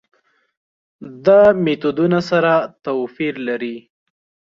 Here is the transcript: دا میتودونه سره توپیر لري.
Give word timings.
دا 1.25 1.41
میتودونه 1.63 2.19
سره 2.29 2.53
توپیر 2.83 3.33
لري. 3.47 3.75